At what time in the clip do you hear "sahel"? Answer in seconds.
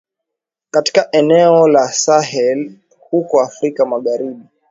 1.93-2.71